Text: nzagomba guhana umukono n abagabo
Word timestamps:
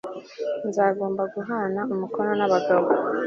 nzagomba 0.67 1.23
guhana 1.33 1.81
umukono 1.93 2.31
n 2.39 2.41
abagabo 2.47 2.87